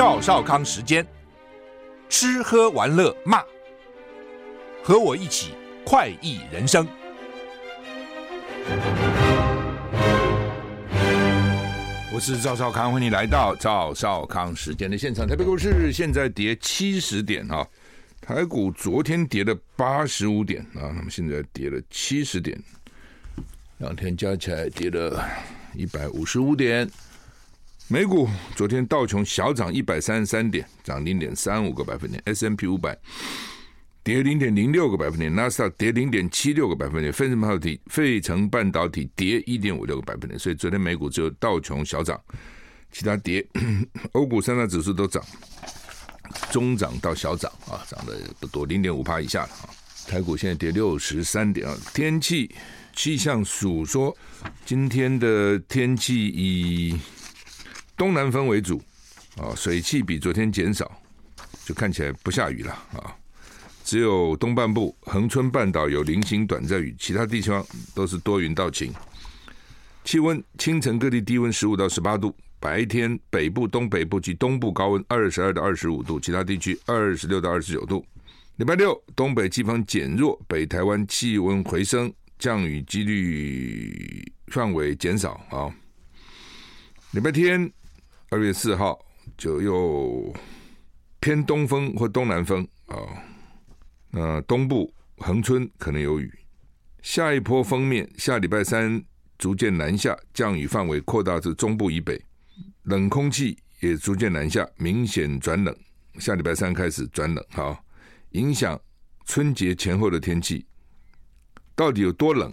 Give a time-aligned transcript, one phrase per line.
[0.00, 1.06] 赵少康时间，
[2.08, 3.44] 吃喝玩乐骂，
[4.82, 5.52] 和我一起
[5.84, 6.88] 快意人生。
[12.10, 15.28] 我是赵少康，欢迎来到赵少康时间的现场。
[15.28, 17.68] 台北股市现在跌七十点啊，
[18.22, 22.58] 台股昨天跌了八十五点啊，那么现在跌了七十点，
[23.76, 25.22] 两天加起来跌了
[25.74, 26.90] 一百五十五点。
[27.92, 32.96] 美股昨天道琼小涨一百三十三点，涨零点三五个百分点；S&P 五百
[34.04, 40.38] 跌零点零六个百分点；纳斯达克跌零点七六个百分点；费城半导体费城半导体跌一点五六个百分点。
[40.38, 42.20] 所以昨天美股只有道琼小涨，
[42.92, 43.44] 其他跌。
[44.12, 45.20] 欧股三大指数都涨，
[46.52, 49.68] 中涨到小涨啊，涨得不多，零点五趴以下了啊。
[50.06, 51.76] 台股现在跌六十三点啊。
[51.92, 52.54] 天气
[52.94, 54.16] 气象署说，
[54.64, 56.96] 今天的天气以
[58.00, 58.82] 东南风为主，
[59.36, 60.90] 啊，水汽比昨天减少，
[61.66, 63.14] 就看起来不下雨了啊。
[63.84, 67.62] 只有东半部恒春半岛有零星短暂雨，其他地方
[67.94, 68.90] 都是多云到晴。
[70.02, 78.02] 气温清晨各地低温十五到十八度，白天北部、东北部及东部高温二十二到二十五度，其他地区二十六到二十九度。
[78.56, 85.68] 礼拜六东北季风减弱，北台湾气温回升，降雨几率范围减少啊。
[87.10, 87.70] 礼拜天。
[88.30, 88.98] 二月四号
[89.36, 90.32] 就又
[91.18, 92.96] 偏东风或东南风啊，
[94.10, 96.32] 那东部恒春可能有雨。
[97.02, 99.02] 下一波锋面下礼拜三
[99.36, 102.22] 逐渐南下，降雨范围扩大至中部以北，
[102.84, 105.76] 冷空气也逐渐南下，明显转冷。
[106.18, 107.82] 下礼拜三开始转冷，哈，
[108.30, 108.80] 影响
[109.24, 110.64] 春节前后的天气，
[111.74, 112.52] 到底有多冷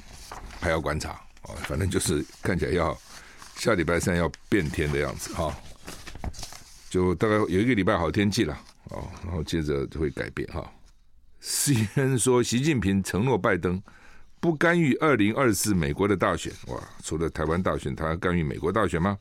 [0.59, 1.11] 还要观察
[1.44, 1.53] 啊。
[1.66, 2.98] 反正就是看起来要
[3.58, 5.55] 下礼拜三要变天的样子哈。
[6.98, 10.67] 就大概有一个礼拜好天气了哦，然后接着就会改变哈。
[11.39, 13.80] CNN 说，习近平承诺拜登
[14.39, 16.52] 不干预二零二四美国的大选。
[16.70, 19.16] 哇，除了台湾大选，他干预美国大选吗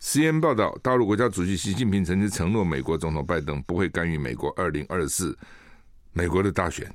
[0.00, 5.36] ？CNN 报道，大陆国家主席习近平曾经承诺美国总统拜登不会干预美国二零二四
[6.12, 6.88] 美国的大选。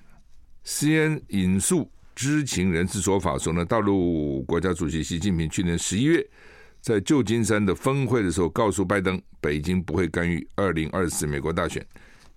[0.63, 6.25] CNN 引述知情人士说法说呢，大陆国家主席习近平去年十一月。
[6.87, 11.85] 在旧金山的峰会的时候，告诉拜登，北京不会干预二零二四美国大选。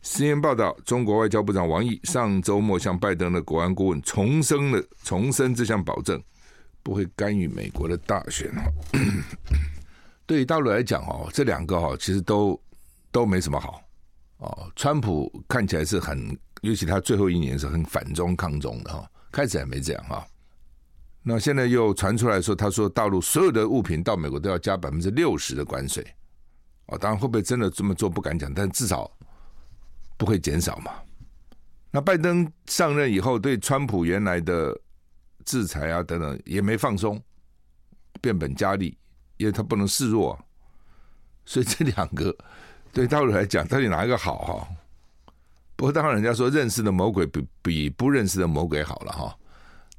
[0.02, 6.20] 新闻报道，中国外交部长王毅上周末向拜登的国安顾问重申了重申这项保证，
[6.82, 8.50] 不会干预美国的大选。
[10.26, 12.60] 对于大陆来讲，哦，这两个哈其实都
[13.12, 13.80] 都没什么好
[14.38, 14.68] 哦。
[14.74, 20.26] 川普看起来是很，尤其他最后一年是很反中抗中的哈，开始还没这样哈。
[21.22, 26.02] 那现在又传出来说，他说大陆所有的物品到美国都要加百分之六十的关税，
[26.86, 29.10] 哦，当然会不会真的这么做不敢讲，但至少
[30.16, 30.92] 不会减少嘛。
[31.90, 34.74] 那拜登上任以后，对川普原来的
[35.44, 37.22] 制裁啊等等也没放松，
[38.22, 38.96] 变本加厉，
[39.36, 40.38] 因为他不能示弱，
[41.44, 42.34] 所以这两个
[42.92, 44.68] 对大陆来讲，到底哪一个好哈？
[45.76, 49.36] 不过当然人家说认识的魔鬼比比不认识的魔鬼好了哈。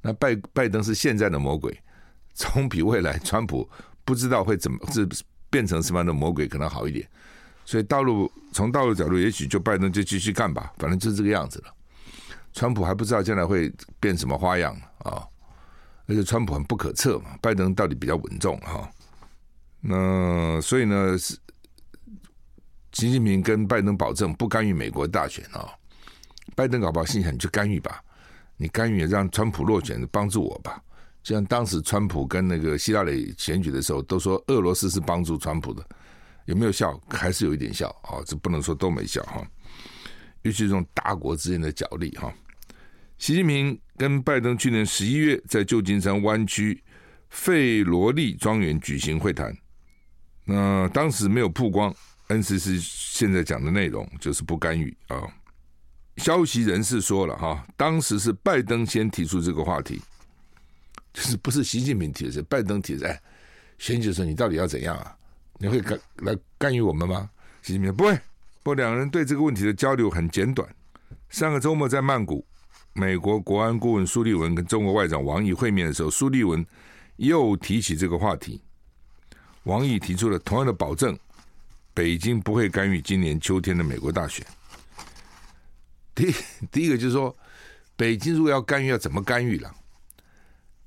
[0.01, 1.78] 那拜拜登是现在的魔鬼，
[2.34, 3.69] 总比未来川普
[4.03, 5.07] 不知道会怎么是
[5.50, 7.07] 变成什么样的魔鬼可能好一点。
[7.63, 11.73] 所以道路从道路角度，也许就拜登就继续干吧，反正就是这个样子了。
[12.53, 15.23] 川普还不知道将来会变什么花样啊！
[16.07, 18.89] 而且川普很不可测嘛，拜登到底比较稳重哈。
[19.79, 21.38] 那所以呢，是
[22.91, 25.69] 习近平跟拜登保证不干预美国大选啊。
[26.56, 28.03] 拜登搞不好心想你就干预吧。
[28.61, 30.79] 你干预让川普落选，帮助我吧。
[31.23, 35.83] 就像当时川普跟那个希拉里选举的时候，都说俄罗斯是帮助川普的，
[36.45, 36.95] 有没有效？
[37.09, 38.21] 还是有一点效啊？
[38.23, 39.44] 这不能说都没效哈。
[40.44, 42.31] 尤其这种大国之间的角力哈。
[43.17, 46.83] 习近平跟拜登去年十一月在旧金山湾区
[47.31, 49.57] 费罗利庄园举行会谈，
[50.45, 51.91] 那当时没有曝光
[52.27, 55.18] NCC 现在讲的内容，就是不干预啊。
[56.18, 60.02] 消息人士说了哈，当时是拜登先提出这个话题，
[61.13, 63.08] 就是不是习近平提的，是拜登提的。
[63.08, 63.22] 哎，
[63.80, 65.16] 选举说你到底要怎样啊？
[65.58, 67.30] 你会干来干预我们吗？
[67.62, 68.19] 习近平不会。
[68.63, 70.68] 不两人对这个问题的交流很简短。
[71.30, 72.46] 上个周末在曼谷，
[72.94, 76.63] 美国国安顾问苏利文跟中国外长王毅会面的时候，苏利文
[77.16, 78.62] 又提起这个话题。
[79.63, 81.18] 王毅提出了同样的保证，
[81.94, 84.46] 北京不会干预今年秋天的美国大选。
[86.13, 86.34] 第
[86.72, 87.36] 第一个就是说，
[87.96, 89.74] 北京如果要干预，要怎么干预了？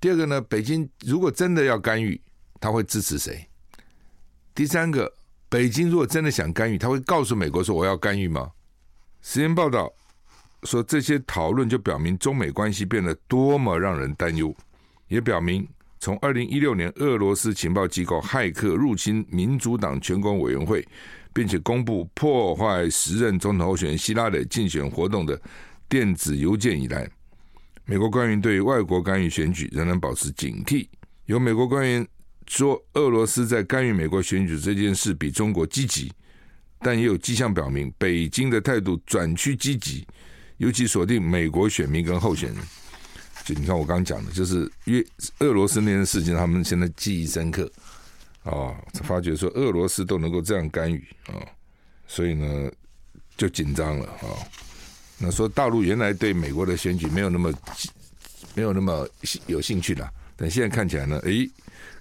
[0.01, 2.21] 第二个呢，北京如果真的要干预，
[2.61, 3.49] 他会支持谁？
[4.55, 5.13] 第三个，
[5.49, 8.53] 北京如果真的想干预，他会告诉美国说我要干预吗？
[9.23, 9.93] 时间报道
[10.65, 14.55] 说，这些讨论就表明中美关系变得多么让人担忧，
[15.09, 15.67] 也表明
[16.05, 20.87] 从二零一六年俄罗斯情报机构骇客入侵民主党全国委员会，
[21.33, 25.41] 并且公布破坏时任总统候选人希拉里竞选活动的
[25.89, 27.09] 电子邮件以来，
[27.87, 30.87] 美国官员对外国干预选举仍然保持警惕。
[31.25, 32.07] 有美国官员
[32.49, 36.13] 说，俄罗斯在干预美国选举这件事比中国积极。
[36.81, 40.07] 但也有迹象表明，北京的态度转趋积极，
[40.59, 42.63] 尤其锁定美国选民跟候选人。
[43.45, 45.07] 就你看我刚刚讲的，就是因为
[45.41, 47.71] 俄罗斯那件事情，他们现在记忆深刻
[48.43, 51.49] 啊、哦，发觉说俄罗斯都能够这样干预啊、哦，
[52.07, 52.71] 所以呢
[53.37, 54.39] 就紧张了啊、哦。
[55.19, 57.53] 那说大陆原来对美国的选举没有那么
[58.55, 59.07] 没有那么
[59.47, 61.49] 有兴趣了，但现在看起来呢，诶，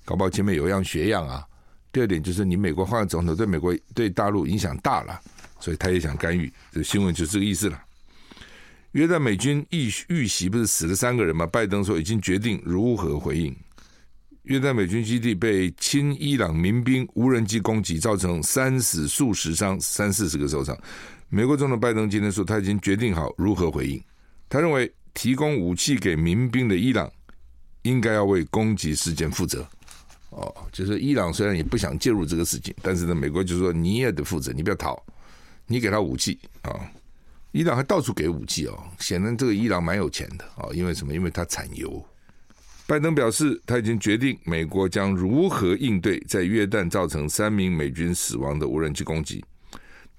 [0.05, 1.45] 搞不好前面有样学样啊。
[1.91, 5.19] 第二点就是，你美国换了总统，对美国对大陆影响大了，
[5.59, 6.51] 所以他也想干预。
[6.71, 7.79] 这新闻就这个意思了。
[8.93, 11.45] 约旦美军遇遇袭不是死了三个人吗？
[11.47, 13.55] 拜登说已经决定如何回应。
[14.43, 20.77] 约旦美军基地被亲伊朗民兵无人机攻击，造成三死数十伤，三四十个受伤。
[21.29, 23.99] 美国总统拜登今天说他已经决定好如何回应。
[24.47, 27.11] 他认为提供武器给民兵的伊朗
[27.81, 29.67] 应该要为攻击事件负责。
[30.29, 35.01] 哦，就是伊朗虽然也不想介入这个事情，但是呢，美国就说你也得负责，你不要逃，
[35.65, 36.69] 你给他武器啊、
[37.53, 41.13] 伊朗还到处给武器哦，显然这个伊朗蛮有钱的、哦，因为什么？
[41.13, 42.03] 因为他产油。
[42.87, 49.45] 拜登表示他已经决定美国将如何应对在约旦造成三名美军死亡的无人机攻击，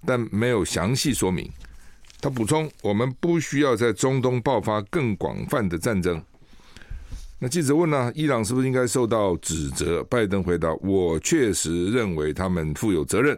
[0.07, 1.51] 但没有详细说明。
[2.21, 6.23] 他补充：我们不需要在中东爆发更广泛的战争。
[7.41, 10.05] 那记者问呢、伊朗是不是应该受到指责？
[10.05, 13.37] 拜登回答：“我确实认为他们负有责任，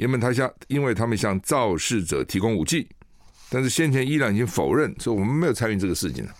[0.00, 2.88] 因为他向因为他们向肇事者提供武器。
[3.50, 6.34] 但是先前伊朗已经否认说我们没有参与这个事情了，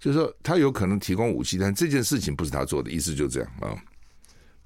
[0.00, 3.76] 就是说他有可能提供武器，但这件事情不是他做的，意思就这样啊。”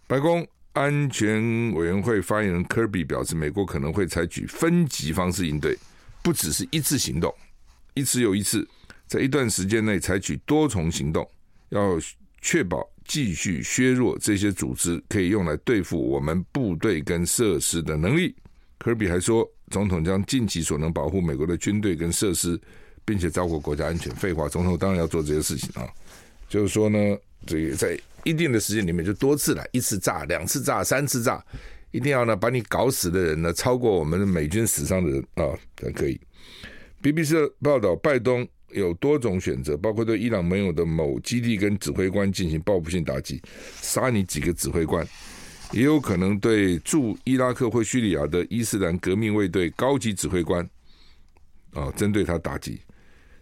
[0.06, 1.42] 白宫安全
[1.74, 5.76] 委员会发言人科比表示，美国可能会采取分级方式应对，
[6.22, 7.34] 不只是一次行动，
[7.94, 8.66] 一次又一次。
[9.06, 11.28] 在一段时间内采取多重行动，
[11.68, 11.98] 要
[12.40, 18.34] 确保继续削弱这些组织可以用来对付我们部队跟设施的能力。
[18.78, 22.60] 科比还说，总统将尽其所能保护美国的军队跟设施，
[23.04, 24.14] 并且照顾国家安全。
[24.14, 25.88] 废话，总统当然要做这些事情啊。
[26.48, 26.98] 就是说呢，
[27.46, 31.42] 这个在一定的时间里面就多次来，一次炸、两次炸、三次炸，
[31.92, 35.44] 一定要呢把你搞死的人呢超过我们的美军死伤的人啊
[35.76, 36.20] 才可以。
[37.02, 38.46] BBC 报道，拜登。
[38.74, 43.40] 有多种选择，包括对伊朗盟友的某基地跟指挥官进行报复性打击，
[43.80, 45.04] 杀你几个指挥官；
[45.72, 50.68] 也有可能对驻伊拉克或叙利亚的伊斯兰革命卫队高级指挥官，
[51.72, 52.80] 啊，针对他打击。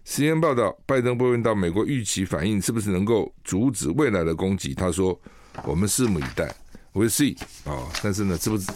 [0.05, 5.19] 时间报道，拜登被问到美国预期反应是不是能够阻止未来的攻击，他说
[5.65, 6.53] ：“我们拭目以待
[6.93, 8.67] ，We see。”啊，但是呢，是不是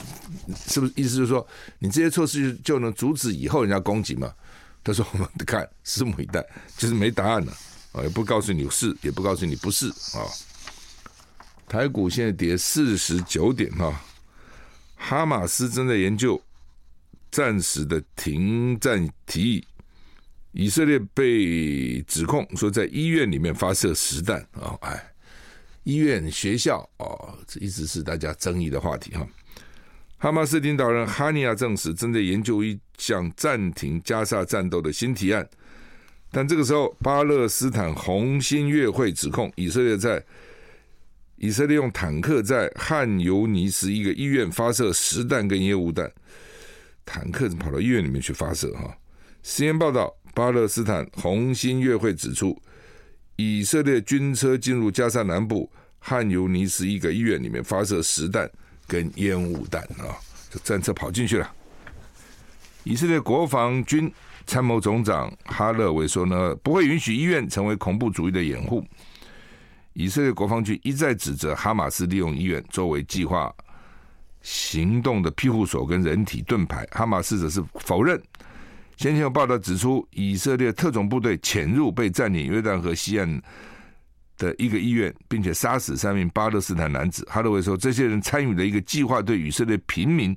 [0.54, 1.44] 是不是意思就是说，
[1.80, 4.32] 你这些措施就能阻止以后人家攻击吗？
[4.86, 6.46] 他说：“我们看，拭目以待，
[6.78, 7.52] 就是没答案了
[7.90, 10.22] 啊，也不告诉你是，也不告诉你不是啊。
[11.66, 14.00] 台股现在跌四十九点哈，
[14.94, 16.40] 哈马斯正在研究
[17.32, 19.66] 暂时的停战提议。
[20.52, 25.12] 以色列被指控说在医院里面发射实弹啊，哎，
[25.82, 29.26] 医院、学校啊，这一直是大家争议的话题哈。”
[30.18, 35.46] 哈马斯领导人哈尼亚证实，正在研究一项暂停加沙战斗的新提案。
[36.30, 40.24] 但这个时候，巴勒斯坦红新月会指控以色列在
[41.36, 46.10] 以色列用坦克在汉尤尼斯一个医院发射实弹跟烟雾弹，
[47.04, 48.72] 坦克跑到医院里面去发射？
[48.72, 48.96] 哈，
[49.42, 52.58] 实验报道，巴勒斯坦红新月会指出，
[53.36, 58.50] 以色列军车进入加沙南部汉尤尼斯一个医院里面发射实弹。
[58.86, 60.16] 跟烟雾弹啊，
[60.50, 61.50] 这战车跑进去了。
[62.84, 64.12] 以色列国防军
[64.46, 68.84] 参谋总长哈勒维说呢，不会允许医院成为恐怖主义的掩护。
[69.92, 73.52] 以色列国防军一再指责哈马斯利用医院作为计划
[74.42, 78.20] 行动的庇护所跟人体盾牌，哈马斯则是否认。
[78.96, 83.42] 先前有报道指出，以色列特种部队潜入被占领约旦河西岸。
[84.36, 87.26] 的一个医院，并且杀死三名巴勒斯坦男子。
[87.30, 90.36] 哈德维说，这些人参与了一个计划对以色列平民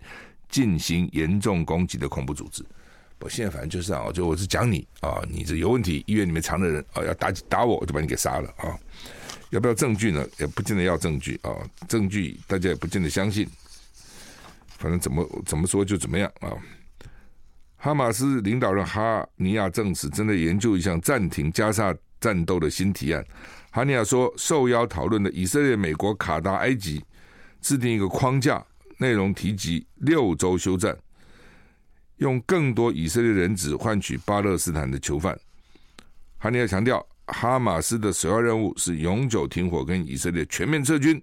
[0.49, 2.63] 进行严重攻击的恐怖组织。
[3.19, 8.71] 我现在反正就是啊，就我是讲你啊，你这有问题，医院里面藏的人啊，要打打我，我就把你给杀了啊。
[9.49, 10.25] 要不要证据呢？
[10.37, 11.51] 也不见得要证据啊，
[11.87, 13.45] 证据大家也不见得相信。
[14.77, 16.53] 反正怎么怎么说就怎么样啊。
[17.75, 23.25] 哈马斯领导人哈尼亚证实，正在研究一项暂停加沙战斗的新提案。
[23.71, 27.03] 哈尼亚说，受邀讨论的以色列、美国、卡达、埃及
[27.61, 28.65] 制定一个框架，
[28.97, 30.97] 内容提及六周休战，
[32.17, 35.39] 用更多以色列人质换取巴勒斯坦的囚犯。
[36.37, 41.21] 哈尼亚强调，哈马斯的首要任务是永久停火，跟以色列全面撤军。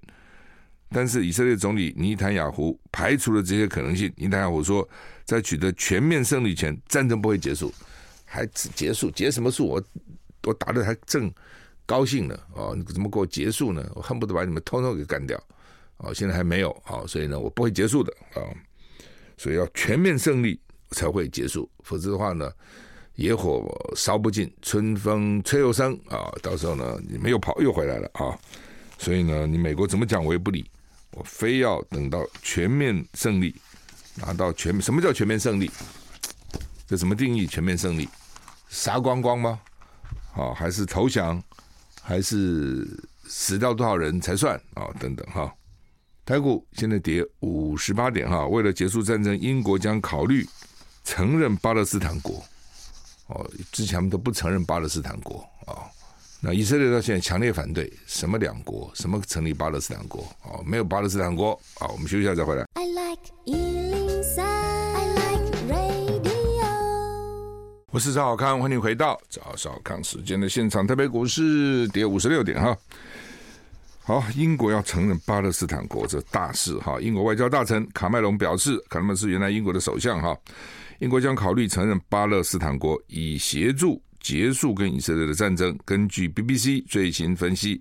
[0.91, 4.12] 但是以色列总理尼坦雅胡排除了这些可能性。
[4.17, 4.88] 尼坦雅胡说，
[5.25, 7.75] 在取得全面胜利前，战争不会结束。
[8.25, 9.11] 还结束？
[9.11, 9.67] 结什么束？
[9.67, 9.83] 我
[10.45, 11.29] 我打得还正
[11.87, 12.38] 高兴呢。
[12.52, 13.88] 哦，你怎么给我结束呢？
[13.95, 15.40] 我恨不得把你们通通给干掉。
[15.99, 16.71] 哦，现在还没有。
[16.88, 18.12] 哦，所以呢，我不会结束的。
[18.35, 18.45] 啊、
[19.38, 21.71] 所以要全面胜利才会结束。
[21.85, 22.52] 否则的话呢，
[23.14, 23.64] 野火
[23.97, 25.99] 烧不尽，春风吹又生。
[26.09, 28.11] 啊、到时候呢，你们又跑又回来了。
[28.14, 28.37] 啊、
[28.99, 30.69] 所以呢，你美国怎么讲，我也不理。
[31.12, 33.55] 我非要等到全面胜利，
[34.16, 35.71] 拿到全，什么叫全面胜利？
[36.87, 37.47] 这怎么定义？
[37.47, 38.07] 全面胜利，
[38.69, 39.59] 杀光光吗？
[40.35, 41.43] 啊，还是投降？
[42.07, 42.87] 还是
[43.27, 44.55] 死掉多少人才算？
[44.75, 45.53] 啊，等等哈。
[46.25, 48.47] 台股现在跌五十八点哈。
[48.47, 50.47] 为了结束战争，英国将考虑
[51.03, 52.41] 承认巴勒斯坦国。
[53.27, 55.83] 哦，之前他们都不承认巴勒斯坦国啊。
[56.41, 60.23] 那以色列到现在强烈反对什么两国，什么成立巴勒斯坦国？
[60.45, 61.61] 哦，没有巴勒斯坦国。
[61.81, 62.65] 啊，我们休息一下再回来。
[62.75, 63.86] I like
[67.97, 70.87] 我是赵小康，欢迎回到赵少康时间的现场。
[70.87, 72.76] 特别股市跌五十六点哈。
[74.03, 77.00] 好，英国要承认巴勒斯坦国这大事哈。
[77.00, 80.37] 英国外交大臣卡麦隆表示，卡麦隆是原来英国的首相哈。
[80.99, 83.99] 英国将考虑承认巴勒斯坦国，以协助。
[84.21, 85.75] 结束跟以色列的战争。
[85.87, 87.81] 根据 BBC 最新分析，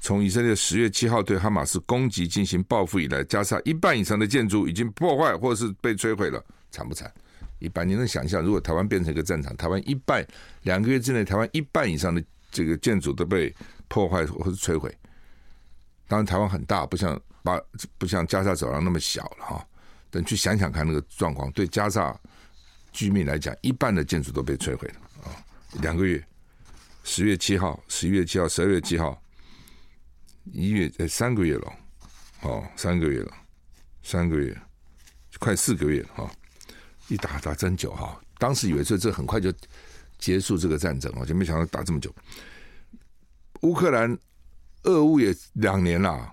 [0.00, 7.08] 从以色列十月七号对哈马斯攻击进行报复以来，加沙一半以上的建筑已经破坏或是被摧毁了，惨不惨？
[7.58, 10.26] 一般你能想象，如果台湾变成一个战场，台湾一半
[10.62, 13.54] 两个月之内，台湾一半以上的这个建筑都被
[13.88, 14.94] 破坏或是摧毁。
[16.08, 17.60] 当然，台湾很大，不像巴
[17.98, 19.66] 不像加沙走廊那么小了哈。
[20.08, 22.18] 等去想想看那个状况，对加沙
[22.92, 24.94] 居民来讲，一半的建筑都被摧毁了
[25.24, 25.34] 啊。
[25.82, 26.24] 两个月，
[27.02, 29.20] 十月七号、十一月七号、十二月七号，
[30.44, 31.72] 一月呃三个月了，
[32.42, 33.32] 哦，三个月了，
[34.02, 34.56] 三个月，
[35.38, 36.30] 快四个月了哈，
[37.08, 39.52] 一打打真久哈，当时以为这这很快就
[40.18, 42.14] 结束这个战争啊，就没想到打这么久。
[43.62, 44.16] 乌克兰
[44.84, 46.32] 俄乌也两年了，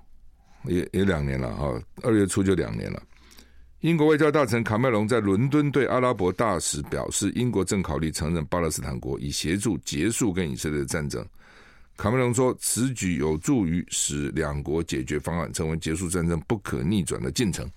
[0.65, 3.01] 也也两年了哈，二月初就两年了。
[3.81, 11.25] 英国外交大臣卡麦隆在伦敦对阿拉伯大使表示，英国正考虑承认巴勒斯坦国，以协助结束跟以色列的战争。
[11.97, 17.69] 卡梅隆说，此举有助于使两国解决方案成为结束战争不可逆转的进程。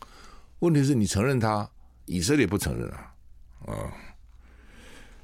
[0.60, 1.68] 问题是你承认他，
[2.06, 3.12] 以色列不承认啊！
[3.66, 3.92] 啊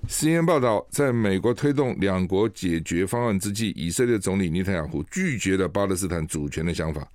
[0.08, 7.06] ，CNN 报道，在美国推动两国解决方案之际，以色列总理尼坦雅胡拒绝了巴勒斯坦主权的想法。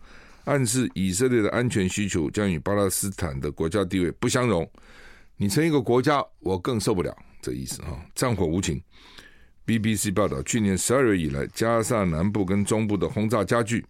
[0.45, 4.69] 暗示以色列的安全需求将与巴勒斯坦的国家地位不相容。
[5.35, 7.99] 你成一个国家，我更受不了这意思啊！
[8.15, 8.81] 战火无情。
[9.65, 13.85] BBC 报道，去年十二月以来，加萨南部跟中部的轰炸加剧。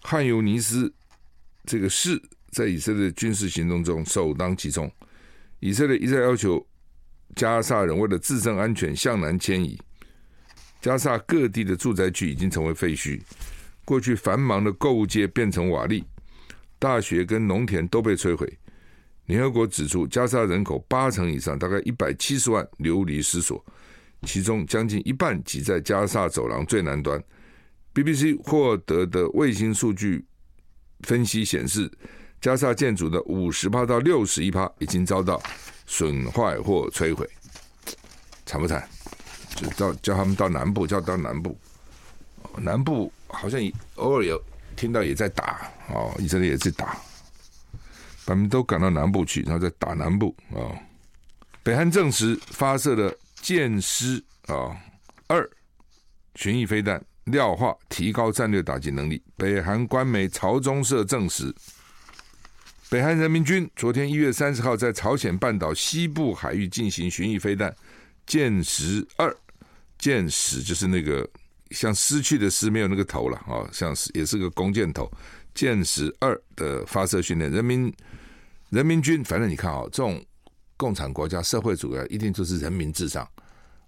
[0.00, 0.92] 汉尤尼斯
[1.64, 2.22] 这个市
[2.56, 4.90] 在以色列军事行动中首当其冲。
[5.60, 6.66] 以色列一再要求
[7.34, 9.78] 加萨人为了自身安全向南迁移。
[10.80, 13.20] 加萨各地的住宅区已经成为废墟。
[13.84, 16.02] 过去繁忙的购物街变成瓦砾，
[16.78, 18.50] 大学跟农田都被摧毁。
[19.26, 23.62] 联合国指出，加沙人口八成以上，大概一百七十万流离失所，
[24.22, 27.22] 其中将近一半挤在加沙走廊最南端。
[27.92, 30.24] BBC 获得的卫星数据
[31.00, 31.90] 分析显示，
[32.40, 35.42] 加沙建筑的五十趴到六十一趴已经遭到
[35.86, 37.28] 损坏或摧毁，
[38.44, 38.88] 惨不惨？
[39.56, 41.58] 就到叫他们到南部，叫到南部，
[42.58, 43.12] 南部。
[43.28, 43.60] 好像
[43.96, 44.40] 偶尔有
[44.76, 46.96] 听到也在打哦，以色列也在打，
[48.24, 50.74] 把他们都赶到南部去，然后再打南部哦。
[51.62, 53.12] 北韩证实发射了
[53.42, 54.76] 剑狮啊
[55.26, 55.50] 二
[56.36, 59.20] 巡弋飞弹，料化提高战略打击能力。
[59.36, 61.52] 北韩官媒朝中社证实，
[62.88, 67.74] 北韩人民军昨天一月三十号在朝鲜半岛西部海域进行巡弋飞弹
[68.26, 69.36] 剑狮二，
[69.98, 71.28] 剑狮就是那个。
[71.72, 75.10] 像失去的失没有那个头了啊，像是也是个弓箭头，
[75.52, 77.92] 剑狮二的发射训练，人民
[78.70, 80.24] 人民军，反正你看啊，这种
[80.76, 83.28] 共产国家社会主义一定就是人民至上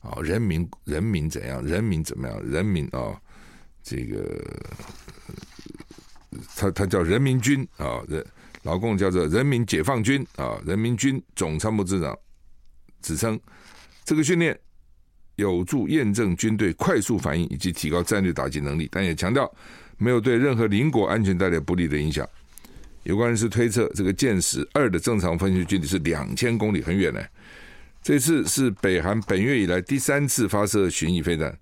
[0.00, 3.14] 啊，人民人民怎样，人民怎么样，人民啊，
[3.80, 4.44] 这个
[6.56, 8.26] 他他叫人民军啊，人
[8.62, 12.18] 老共叫做人民解放军啊，人民军总参谋长
[13.00, 13.38] 指称，
[14.04, 14.58] 这个训练
[15.36, 19.50] 有助验证军队快速反应以及提高战略打击能力，但也强调
[19.96, 22.28] 没有对任何邻国安全带来不利的影响。
[23.04, 27.22] 有关人士推测，这个箭矢二的正常飞行距离是两千公里，很远呢。
[28.02, 31.56] 这次是北韩本月以来第三次发射巡弋飞弹。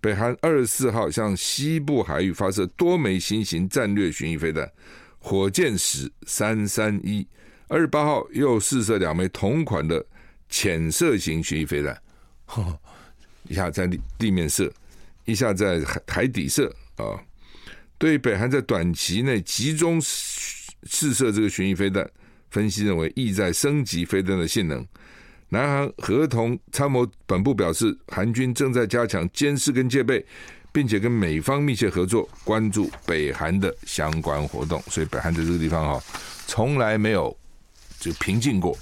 [0.00, 4.70] 北韩二十四号向西部海域发射多枚新型战略巡弋飞弹。
[5.18, 7.26] 火箭十三三一，
[7.68, 10.04] 二十八号又试射两枚同款的
[10.48, 12.00] 浅色型巡弋飞弹，
[13.48, 14.72] 一下在地地面射，
[15.24, 17.18] 一下在海海底射啊。
[17.98, 22.08] 对北韩在短期内集中试射这个巡弋飞弹，
[22.50, 24.86] 分析认为意在升级飞弹的性能。
[25.50, 30.24] 南韩合同参谋本部表示，韩军正在加强监视跟戒备。
[30.70, 34.82] 并且跟美方密切合作，关注北韩的相关活动。
[34.88, 36.04] 所以北韩在这个地方哈，
[36.46, 37.36] 从来没有
[37.98, 38.76] 就平静过，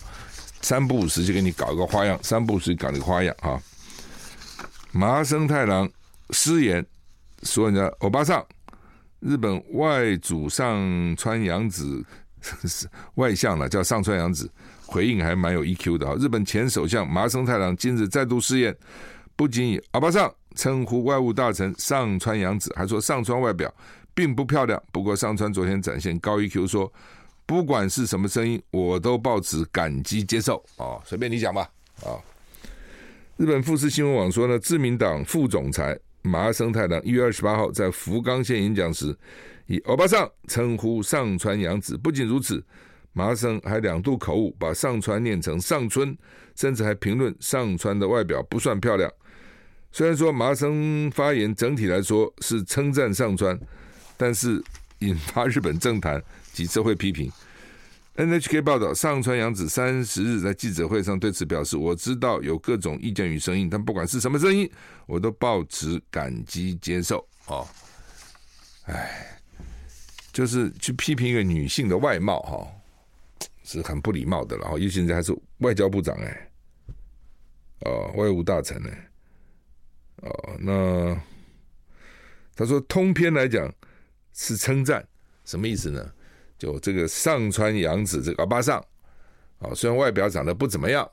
[0.61, 3.61] 三不五时就给你搞一个花样，三不五时搞一个花样哈。
[4.93, 5.89] 麻生太郎
[6.31, 6.85] 失言
[7.43, 8.45] 说人家欧巴桑，
[9.21, 12.05] 日本外祖上川阳子
[12.65, 14.51] 是 外相了，叫上川阳子，
[14.87, 16.15] 回应还蛮有 EQ 的啊。
[16.19, 18.77] 日本前首相麻生太郎今日再度失言，
[19.37, 20.33] 不仅以欧巴桑。
[20.57, 23.73] 称呼外务大臣上川阳子，还说上川外表
[24.15, 24.83] 并不漂亮。
[24.91, 26.93] 不过上川昨天展现高 EQ，说
[27.45, 30.61] 不管是什么声音，我都抱持感激接受。
[30.79, 31.71] 哦，随便你讲吧。
[32.03, 32.19] 啊，
[33.37, 39.17] 日本富士新闻网说呢，自民党副总裁麻生太郎一月二十八号在福冈县演讲时，
[39.67, 41.97] 以欧巴桑称呼上川阳子。
[41.97, 42.65] 不仅如此，
[43.13, 46.17] 麻生还两度口误，把上川念成上村，
[46.55, 49.11] 甚至还评论上川的外表不算漂亮。
[49.97, 53.59] 虽然说麻生发言整体来说是称赞上川，
[54.15, 54.63] 但是
[54.99, 57.33] 引发日本政坛及社会批评。
[58.17, 64.71] NHK 报道，上川洋子三十日在记者会上对此表示：“我知道有各种意见与声音，但不管是什么声音，
[65.07, 67.67] 我都抱持感激接受。”哦，
[68.85, 69.41] 哎，
[70.31, 72.69] 就是去批评一个女性的外貌，哈，
[73.65, 74.65] 是很不礼貌的了。
[74.65, 76.51] 然后，尤其是还是外交部长，哎，
[77.87, 79.09] 哦，外务大臣，哎。
[80.23, 81.21] 哦，那
[82.55, 83.73] 他说通篇来讲
[84.33, 85.07] 是称赞，
[85.45, 86.13] 什么意思呢？
[86.59, 88.83] 就这个上川阳子这个阿巴上，
[89.59, 91.07] 啊，虽然外表长得不怎么样，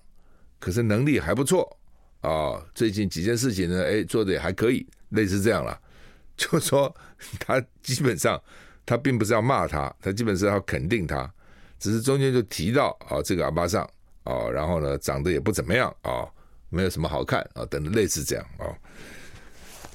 [0.58, 1.78] 可是能力还不错
[2.22, 2.64] 啊。
[2.74, 5.78] 最近几件事情呢，哎，做的也还可以，类似这样了。
[6.38, 6.96] 就说
[7.40, 8.42] 他基本上
[8.86, 11.30] 他并不是要骂他，他基本是要肯定他，
[11.78, 13.84] 只是中间就提到啊，这个阿巴上
[14.24, 16.26] 啊，然后呢长得也不怎么样啊。
[16.74, 18.66] 没有什么好看啊，等类似这样啊。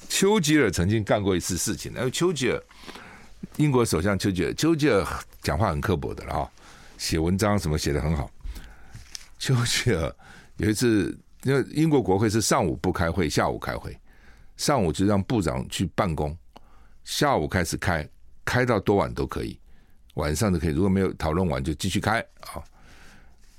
[0.07, 2.63] 丘吉尔曾经干过一次事情，因为丘吉尔，
[3.57, 5.05] 英国首相丘吉尔，丘吉尔
[5.41, 6.51] 讲话很刻薄的了啊，
[6.97, 8.31] 写文章什么写的很好。
[9.37, 10.15] 丘吉尔
[10.57, 13.95] 有一次，因为英国国会是上午不开会，下午开会，
[14.57, 16.35] 上午就让部长去办公，
[17.03, 18.07] 下午开始开，
[18.43, 19.59] 开到多晚都可以，
[20.15, 22.63] 晚上都可以，如果没有讨论完就继续开啊。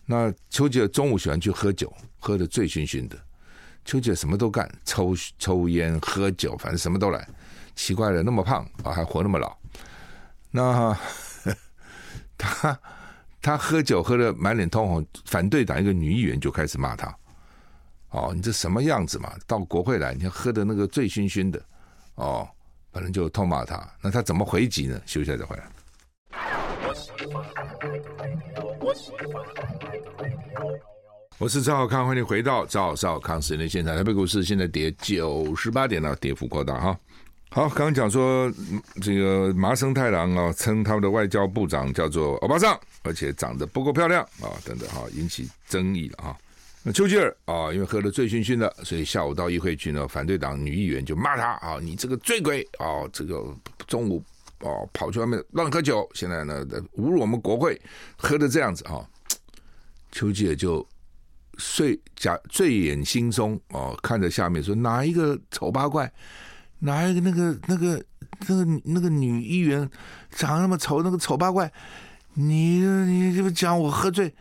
[0.04, 1.92] 那丘吉尔中午喜欢去喝酒。
[2.20, 3.18] 喝得醉醺醺的，
[3.84, 7.26] 丘吉尔什么都干，抽抽烟、喝酒，反正什么都来。
[7.74, 9.56] 奇怪了，那么胖啊，还活那么老。
[10.50, 10.94] 那
[12.36, 12.78] 他
[13.40, 17.16] 他喝酒喝得满脸通红，反对党一个女议员就开始骂他
[18.10, 19.32] ：“哦，你这什么样子嘛？
[19.46, 21.62] 到国会来，你喝得那个醉醺醺的，
[22.16, 22.46] 哦，
[22.92, 23.88] 反正就痛骂他。
[24.02, 25.00] 那他怎么回击呢？
[25.06, 25.64] 休息下再回来。”
[31.40, 33.96] 我是赵少康，欢迎回到赵少康时间的现场。
[33.96, 37.00] 台北股市现在跌九十八点了，跌幅扩大哈。
[37.48, 38.52] 好，刚刚讲说
[39.00, 46.36] 这个麻生太郎啊，称他们的外交部长叫做欧巴桑，而且长得不够漂亮啊，等等哈，引起争议了哈。
[46.82, 53.42] 那丘吉尔啊，因为喝得醉醺醺的，所以下午到议会去呢，反对党女议员就骂他啊，你这个醉鬼啊，这个
[53.86, 54.22] 中午
[54.58, 56.66] 哦跑去外面乱喝酒，现在呢
[56.98, 57.80] 侮辱我们国会，
[58.18, 59.00] 喝的这样子啊，
[60.12, 60.86] 丘吉尔就。
[61.60, 66.10] 睡假醉眼惺忪哦，看着下面说哪一个丑八怪，
[66.80, 68.04] 哪一个那个那个
[68.48, 69.88] 那个那个女议员
[70.30, 71.70] 长那么丑，那个丑八怪，
[72.34, 74.34] 你你就讲我喝醉，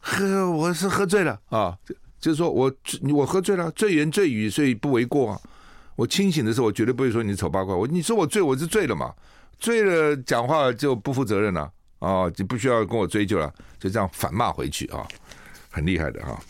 [0.00, 1.76] 喝我是喝醉了啊，
[2.18, 2.72] 就是说我
[3.12, 5.40] 我喝醉了，醉言醉语，所以不为过啊。
[5.96, 7.72] 我清醒的时候，我绝对不会说你丑八怪。
[7.72, 9.14] 我你说我醉，我是醉了嘛，
[9.60, 15.06] 醉了讲话就不负责任了啊，就不需要跟我追究了，就这样反骂回去啊，
[15.74, 16.40] 很厉害的哈。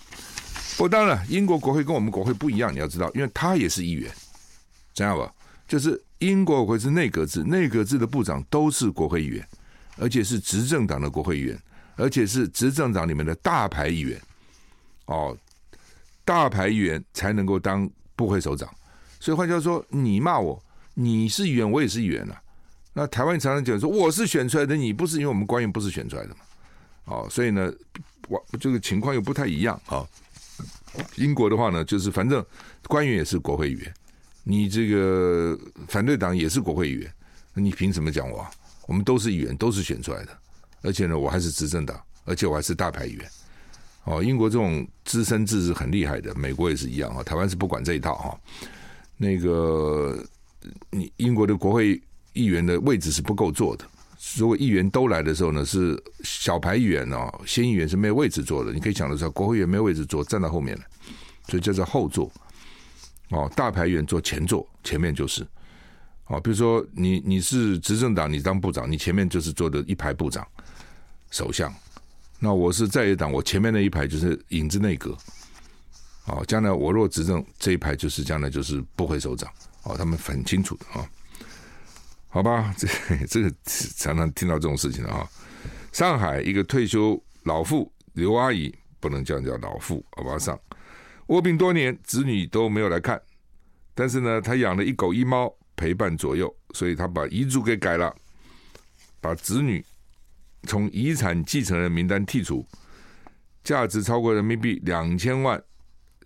[0.76, 4.12] 不当然，英国国会跟我们国会不一样，你要知道，因为他也是议员，
[4.92, 5.32] 知道吧？
[5.66, 9.48] 就是英国国会是内阁制，内阁制的部长都是国会议员，
[9.96, 11.58] 而且是执政党的国会议员，
[11.96, 14.20] 而且是执政党里面的大牌议员，
[15.06, 15.37] 哦，
[16.24, 18.68] 大牌议员才能够当部会首长。
[19.20, 22.42] 所以换句话说，你骂我，你是议员，我也是议员啊。
[22.92, 26.37] 那台湾常常讲说，我是选出来的，你不是，因为我们官员不是选出来的嘛。
[27.04, 27.72] 哦，所以呢，
[28.28, 30.06] 我这个情况又不太一样啊。
[31.16, 32.44] 英国的话呢，就是反正
[32.86, 33.94] 官员也是国会议员，
[34.42, 37.12] 你这个反对党也是国会议员，
[37.52, 38.46] 那你凭什么讲我？
[38.86, 40.38] 我们都是议员，都是选出来的，
[40.82, 43.30] 而且呢，我还是执政党，而且我还是大牌议员。
[44.04, 47.22] 哦，英国这种资深制是很厉害的，美国也是一样啊。
[47.22, 48.40] 台湾是不管这一套哈。
[49.16, 50.24] 那个，
[50.90, 52.00] 你英国的国会。
[52.36, 53.84] 议员的位置是不够坐的。
[54.37, 58.72] 如果议员都来的时候呢，是小牌议员哦，新议员是没有位置坐的。
[58.72, 60.84] 你可以想得出来，国会议员没有位置坐，站到后面来，
[61.48, 62.30] 所以叫做后座。
[63.30, 65.46] 哦，大牌议员坐前座，前面就是。
[66.26, 70.46] 哦，比如说你你是执政党，你当部长，你前面就是坐的一排部长、
[71.30, 71.72] 首相。
[72.40, 75.16] 那我是在野党，我前面那一排就是影子内阁。
[76.26, 79.52] 哦，将来我若执政，这一排就是将来就是不会首长。
[79.82, 81.00] 哦，他们很清楚的啊。
[81.00, 81.08] 哦
[82.35, 82.88] 好吧， 这
[83.29, 85.25] 这个常常听到这种事情啊。
[85.92, 90.37] 上海一个退休老妇刘阿姨，不能叫叫老妇，好吧？
[90.37, 90.59] 上
[91.29, 93.23] 卧病多年，子女都没有来看，
[93.94, 98.12] 但是呢，她养了一狗一猫陪伴左右，所以她把遗嘱给改了，
[99.20, 99.85] 把子女
[100.64, 102.66] 从遗产继承人名单剔除，
[103.62, 105.62] 价值超过人民币两千万，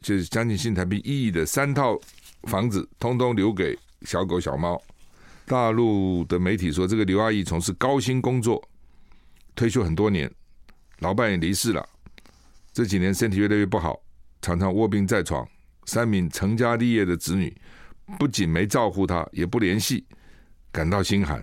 [0.01, 2.01] 就是将近新台币一亿的三套
[2.45, 4.83] 房子，通通留给小狗小猫。
[5.49, 8.63] 大陆的媒体说，这个刘阿姨从事高薪工作，
[9.57, 10.31] 退休很多年，
[10.99, 11.89] 老伴也离世了，
[12.73, 13.99] 这几年身体越来越不好，
[14.43, 15.49] 常常卧病在床。
[15.87, 17.51] 三名成家立业的子女
[18.19, 20.05] 不仅没照顾她，也不联系，
[20.71, 21.43] 感到心寒。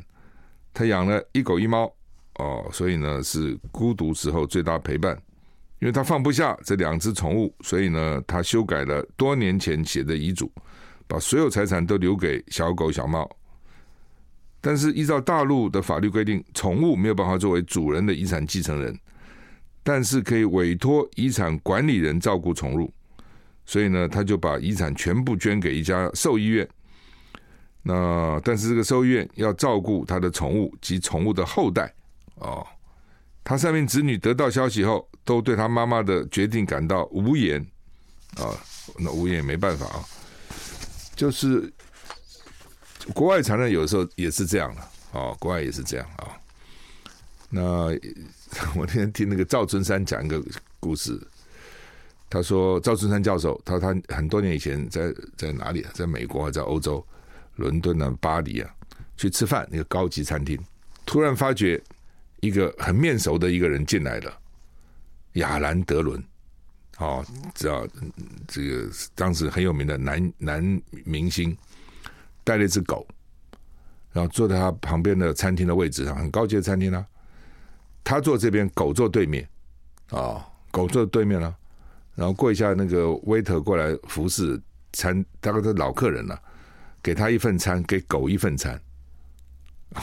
[0.72, 1.92] 她养了一狗一猫，
[2.36, 5.20] 哦，所以呢是孤独时候最大陪伴。
[5.80, 10.52] 因为她放不下这两只宠物，所以呢她修改了多年前写的遗嘱，
[11.08, 13.28] 把所有财产都留给小狗小猫。
[14.68, 19.00] 但是依照大陆的法律规定，宠物没有办法作为主人的遗产继承人，
[19.84, 22.92] 但是可以委托遗产管理人照顾宠物，
[23.64, 26.68] 所以呢，他就把遗产全部捐给一家兽医院。
[27.84, 31.94] 那但是这个兽医院要照顾他的宠物及宠物的后代
[32.40, 32.66] 哦。
[33.44, 37.64] 他三名子女得到消息后，都对他妈妈的决定感到无言
[38.38, 38.50] 啊，
[38.98, 40.02] 那无言也没办法啊，
[41.16, 41.72] 就是。
[43.14, 46.28] 国外常常有时候也是这样的，哦，国外也是这样啊。
[47.50, 47.88] 那
[48.76, 50.44] 我那天听那个赵春山讲一个
[50.80, 51.20] 故事，
[52.30, 55.92] 他说赵春山教授，他他很多年以前在在哪里啊？
[55.94, 57.06] 在美国，在欧洲，
[57.56, 58.76] 伦敦啊、巴黎啊，
[59.16, 60.60] 去吃饭，那个高级餐厅，
[61.06, 61.82] 突然发觉
[62.42, 64.38] 一个很面熟的一个人进来了，
[65.34, 66.22] 亚兰德伦，
[66.98, 67.88] 哦，知道
[68.48, 71.56] 这个当时很有名的男男明星。
[72.46, 73.06] 带了一只狗，
[74.14, 77.06] 然后坐在他旁边的餐厅的位置上，很高级的餐厅呢、
[78.02, 79.46] 他坐这边，狗坐对面，
[80.12, 81.54] 啊、狗坐对面了、
[82.16, 84.62] 然后过一下，那个 waiter 过来服侍
[84.94, 86.42] 餐，大概是老客人了、
[87.04, 88.80] 给他一份餐，给狗一份餐。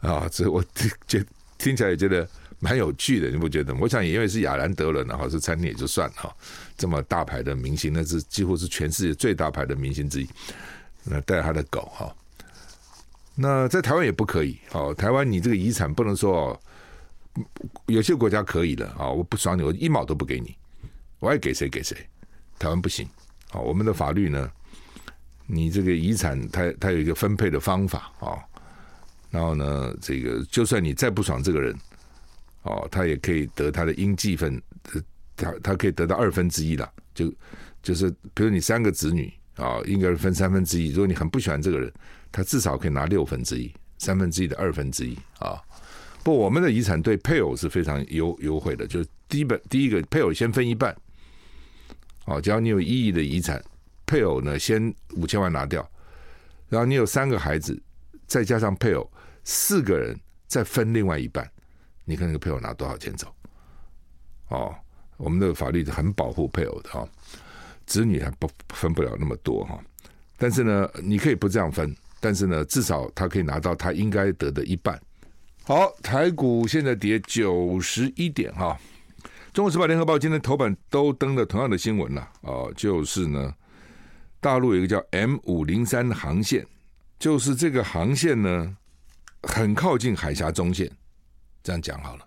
[0.00, 1.24] 啊、这我听觉
[1.58, 2.28] 听起来也觉得
[2.60, 3.74] 蛮有趣的，你不觉得？
[3.74, 6.36] 我想也因为是亚兰德伦然后是餐厅也就算了哈，
[6.76, 10.28] 这么大牌的明星，那是几乎是全世界最大牌的明星之一。
[11.02, 12.14] 那带他的狗哈，
[13.34, 14.94] 那在台湾也不可以哦。
[14.94, 16.60] 台湾你这个遗产不能说哦，
[17.86, 19.08] 有些国家可以的啊。
[19.08, 20.54] 我不爽你，我一毛都不给你，
[21.18, 21.96] 我爱给谁给谁。
[22.58, 23.08] 台湾不行
[23.52, 23.58] 啊。
[23.58, 24.52] 我们的法律呢，
[25.46, 28.36] 你这个遗产它它有一个分配的方法啊。
[29.30, 31.74] 然后呢，这个就算你再不爽这个人，
[32.62, 34.60] 哦，他也可以得他的应继分，
[35.36, 36.90] 他他可以得到二分之一了。
[37.14, 37.32] 就
[37.82, 39.32] 就是比如你三个子女。
[39.56, 40.88] 啊，应该是分三分之一。
[40.88, 41.92] 如果你很不喜欢这个人，
[42.32, 45.60] 他至少可以拿六分之一，三分之一的二分之一啊。
[46.24, 50.96] 不，我们的遗产对配偶是非常优优惠的，就是第一本第一个配偶先分一半。
[52.24, 53.62] 哦，只要你有一亿的遗产，
[54.06, 55.86] 配偶呢先五千万拿掉，
[56.70, 57.78] 然后你有三个孩子，
[58.26, 59.10] 再加上配偶
[59.44, 61.46] 四个人再分另外一半，
[62.10, 63.32] 你看那个配偶拿多少钱走？
[64.48, 64.74] 哦，
[65.16, 67.08] 我们的法律很保护配偶的哈。
[67.86, 69.80] 子女还不分不了那么多哈，
[70.36, 75.00] 但是呢，你可以不这样分，但是呢，至少他可以拿到他应该得的一半。
[75.64, 78.78] 好，台股现在跌九十一点哈。
[79.52, 83.52] 中国时报、联合报今天头版都登了同样的新闻了哦，就是呢，
[84.40, 86.64] 大陆有一个叫 M 五零三航线，
[87.18, 88.76] 就是这个航线呢，
[89.42, 90.88] 很靠近海峡中线，
[91.62, 92.26] 这样讲好了。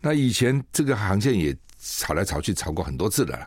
[0.00, 3.46] 那以前这个航线也吵来吵去，吵过很多次的了。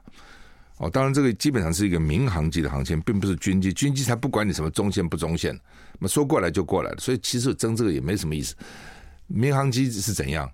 [0.78, 5.58] 哦，当然这个基本上是一个民航机的航线，并不是军机，军机才不管你什么中线不中线，
[6.00, 6.98] 那说过来就过来了。
[6.98, 8.54] 所以其实争这个也没什么意思。
[9.28, 10.52] 民航机是怎样，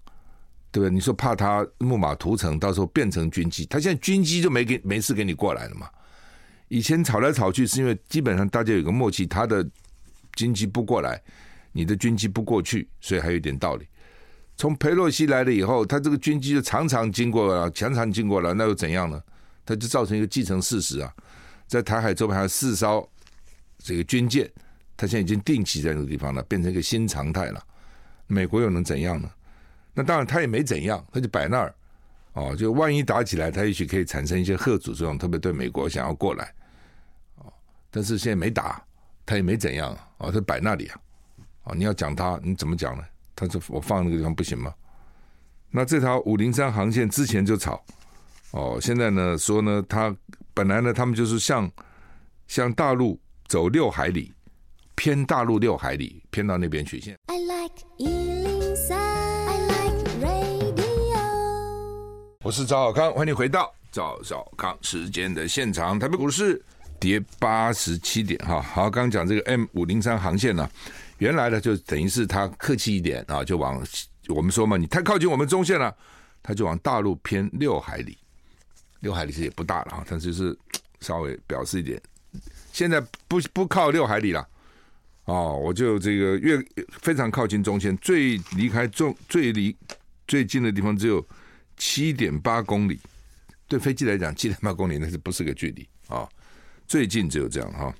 [0.72, 0.94] 对不对？
[0.94, 5.90] 你说怕它木马屠城，到时候变成军机，它现在军机就没给没事给你过来了嘛。
[6.68, 9.68] 以前吵来吵去是因为基本上大家有个默契，他的
[10.34, 11.20] 军机不过来，
[11.72, 13.88] 你的军机不过去，所以还有一点道理。
[14.62, 19.20] 从佩洛西来了以后，他这个军机就常常经过了，常常经过了，那又怎样呢？
[19.66, 21.12] 他就造成一个既成事实啊，
[21.66, 23.10] 在台海周边还有四艘
[23.80, 24.48] 这个军舰，
[24.96, 27.60] 他现在已经定期在那个地方了，变成一个新常态了。
[28.28, 29.28] 美国又能怎样呢？
[29.96, 31.74] 那当然他也没怎样，他就摆那儿
[32.34, 36.54] 哦，就万一打起来，他也许可以产生一些吓阻作用，特别对美国想要过来
[37.38, 37.52] 哦。
[37.90, 38.80] 但是现在没打，
[39.26, 41.02] 他也没怎样啊，哦，他摆那里啊，
[41.64, 43.04] 啊，你要讲他，你怎么讲呢？
[43.48, 44.74] 他说我放那个地方不行吗？
[45.72, 47.82] 那这条五零三航线之前就吵，
[48.52, 50.16] 哦，现在呢说呢，他
[50.54, 51.72] 本来呢他们就是向
[52.48, 54.34] 向大陆走六海里，
[54.96, 57.00] 偏大陆六海里，偏到那边去。
[57.00, 60.82] 现 I like 103, I like radio。
[62.44, 66.62] 我是赵小康，欢迎回到赵小康时间的现场，台北股市。
[67.02, 70.70] 跌八十七点哈，好，刚刚讲这个 M 五零三航线呢，
[71.18, 73.84] 原来呢就等于是他客气一点啊，就往
[74.28, 75.94] 我们说嘛，你太靠近我们中线了，
[76.44, 78.16] 他就往大陆偏六海里，
[79.00, 80.56] 六海里其实也不大了哈，但是是
[81.00, 82.00] 稍微表示一点，
[82.72, 84.48] 现在不不靠六海里了，
[85.26, 86.64] 哦，我就这个越
[87.02, 89.76] 非常靠近中线，最离开中最离
[90.28, 91.26] 最近的地方只有
[91.78, 93.00] 七点八公里，
[93.68, 95.88] 对飞机来讲七点八公里那是不是个距离？
[96.92, 97.96] 最近只有这样哈，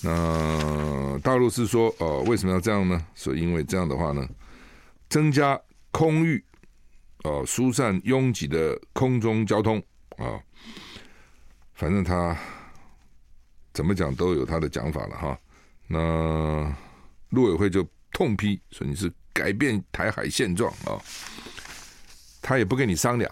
[0.00, 3.06] 那大陆是说，呃，为什么要这样呢？
[3.14, 4.26] 说因为这样的话呢，
[5.10, 6.42] 增加空域，
[7.24, 9.76] 呃，疏散拥挤的空中交通
[10.16, 10.40] 啊，
[11.74, 12.34] 反正他
[13.74, 15.38] 怎么讲都有他的讲法了哈。
[15.86, 16.74] 那
[17.28, 20.96] 陆委会就痛批说你是改变台海现状啊，
[22.40, 23.30] 他也不跟你商量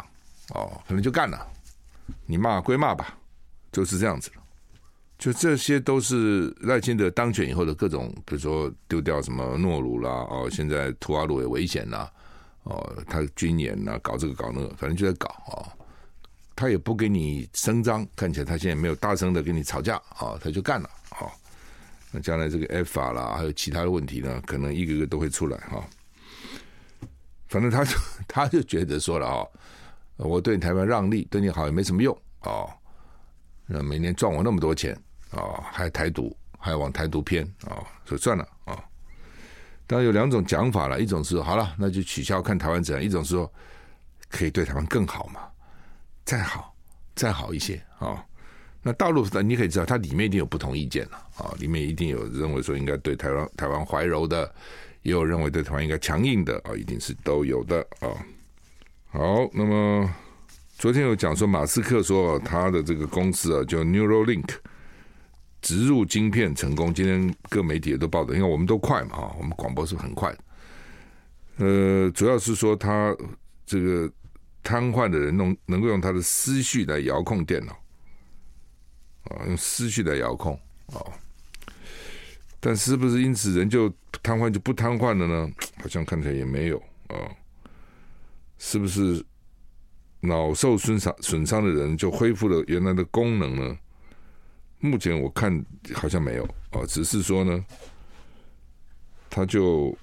[0.50, 1.50] 哦，可能就干了，
[2.26, 3.16] 你骂归骂吧，
[3.72, 4.43] 就是这样子了。
[5.24, 12.12] 就这些都是赖清德当选以后的各种，比如说丢掉什么诺鲁啦，哦，现在图瓦鲁也危险啦，
[12.64, 15.72] 哦，他军演呐，搞这个搞那个，反正就在搞啊。
[16.54, 21.32] 他也不给你声张，看起来他现在没有大声的跟你吵架啊，他就干了啊。
[22.12, 25.82] 那将来这个 F 法啦，还有其他的问题呢，可能一个个都会出来哈。
[27.48, 27.96] 反正他就
[28.28, 29.46] 他就觉得说了啊，
[30.18, 32.68] 我对你台湾让利，对你好也没什么用啊。
[33.64, 34.94] 那每年赚我那么多钱。
[35.34, 38.78] 啊、哦，还台独，还往台独偏啊，所以算了啊。
[39.86, 43.52] 当然有两种讲法了，一种是好了，那就取消看台湾怎样；一种是说
[44.30, 45.40] 可以对台湾更好嘛，
[46.24, 46.74] 再好
[47.14, 48.24] 再好一些啊、
[48.82, 54.50] 那大陆的你可以知道，它里面一定有不同意见了啊、里面一定有认为说应该对台湾台湾怀柔的，
[55.02, 58.08] 也有认为对台湾应该强硬的啊、一定是都有的啊、
[59.10, 60.10] 好，那么
[60.78, 64.48] 昨天有讲说马斯克说他的这个公司啊叫 Neuralink。
[65.64, 70.30] 植入晶片成功，今天各媒体也都报道，因为我们都快嘛，我们广播是很快。
[71.56, 73.16] 呃，主要是说他
[73.64, 74.12] 这个
[74.62, 77.72] 瘫痪的人能能够用他的思绪来遥控电脑，
[79.22, 80.52] 啊，用思绪来遥控
[80.88, 81.00] 啊。
[82.60, 83.88] 但是不是因此人就
[84.22, 85.50] 瘫痪就不瘫痪了呢？
[85.80, 87.16] 好像看起来也没有啊。
[88.58, 89.24] 是不是
[90.20, 93.78] 脑受损伤损伤的人就恢复了原来的功能呢？
[94.84, 97.64] 目前我看好像没有哦，只是说呢，
[99.30, 99.96] 他就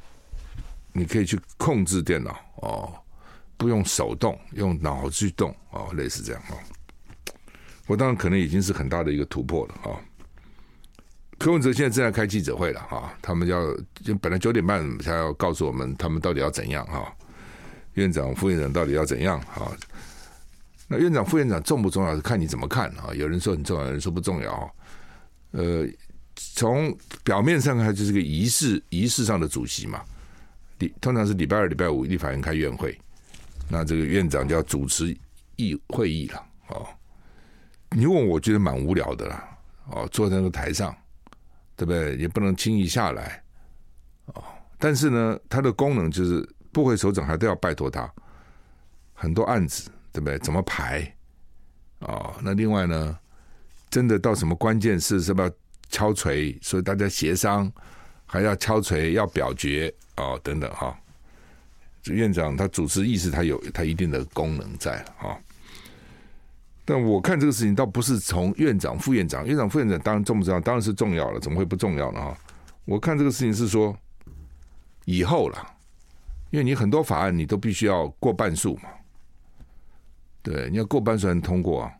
[0.92, 2.92] 你可以去控制电脑哦，
[3.58, 6.58] 不用手动，用脑去动哦，类似这样哦。
[7.86, 10.02] 我当然可能已经是很大的一个突破了啊。
[11.38, 13.62] 柯文哲现在正在开记者会了哈，他们要
[14.04, 17.16] 就本来九点半才要告诉我们他们到底要怎样哈，
[17.94, 19.72] 院长、副院长到底要怎样哈。
[20.92, 22.14] 那院长、副院长重不重要？
[22.14, 23.14] 是看你怎么看啊。
[23.14, 24.76] 有人说很重要，有人说不重要。
[25.52, 25.88] 呃，
[26.36, 30.04] 从表面上看，就是个仪式，仪式上的主席嘛。
[30.80, 33.00] 礼通常是礼拜二、礼拜五立法院开院会，
[33.70, 35.18] 那这个院长就要主持
[35.56, 36.46] 议会议了。
[36.68, 36.86] 哦，
[37.92, 39.48] 你问我觉得蛮无聊的啦。
[39.92, 40.94] 哦，坐在那个台上，
[41.78, 42.18] 对不对？
[42.18, 43.42] 也不能轻易下来。
[44.26, 44.44] 哦，
[44.78, 48.12] 但是呢，他的功能就是部会首长还都要拜托他，
[49.14, 49.90] 很多案子。
[50.12, 50.38] 对不对？
[50.40, 51.16] 怎么排？
[52.00, 53.18] 哦，那另外呢？
[53.90, 55.56] 真的到什么关键事是不是要
[55.90, 56.58] 敲锤？
[56.62, 57.70] 所以大家协商
[58.26, 60.98] 还要敲锤，要表决哦，等等哈。
[62.06, 65.38] 院长他主持议事，他有他一定的功能在啊。
[66.86, 70.60] 但我看这个事情倒不是从院长、副院长，院长、副院长当然重不重要？
[70.62, 72.22] 当然是重要了，怎么会不重要呢？
[72.22, 72.38] 哈，
[72.86, 73.94] 我看这个事情是说
[75.04, 75.58] 以后了，
[76.50, 78.90] 因为你很多法案你都必须要过半数嘛，
[80.42, 81.92] 对，你要过半数才能通过啊。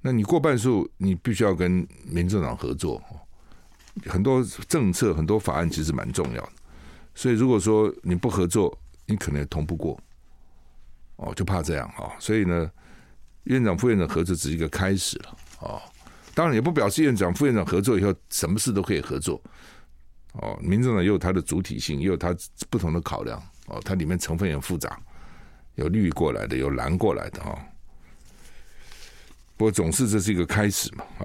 [0.00, 3.02] 那你过半数，你必须要跟民政党合作。
[4.04, 6.52] 很多政策、很多法案其实蛮重要的，
[7.14, 9.98] 所以如果说你不合作，你可能也通不过。
[11.16, 12.12] 哦，就怕这样啊！
[12.18, 12.70] 所以呢，
[13.44, 15.80] 院长、副院长合作只是一个开始了哦。
[16.34, 19.40] 当然也不表示院长、副院长合作以后什么事都可以合作。
[20.34, 22.36] 哦，民政党也有它的主体性，也有它
[22.68, 23.42] 不同的考量。
[23.68, 25.00] 哦，它里面成分也复杂，
[25.76, 27.58] 有绿过来的，有蓝过来的哈。
[29.56, 31.24] 不过总是这是一个开始嘛啊。